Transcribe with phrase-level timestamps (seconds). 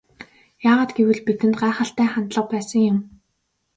[0.69, 2.97] Яагаад гэвэл бидэнд гайхалтай хандлага байсан юм.